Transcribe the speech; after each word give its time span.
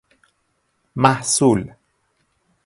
محصول 0.95 1.75